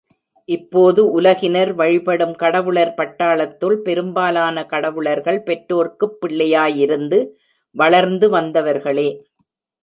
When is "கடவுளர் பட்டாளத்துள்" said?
2.35-3.75